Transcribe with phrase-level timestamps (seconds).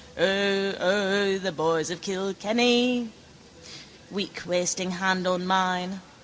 [0.17, 3.11] O, O the boys of Kilkenny...
[4.09, 6.01] Weak wasting hand on mine.